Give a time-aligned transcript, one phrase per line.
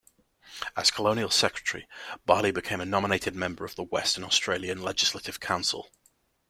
[0.75, 1.87] As colonial secretary,
[2.27, 5.91] Barlee became a nominated member of the Western Australian Legislative Council.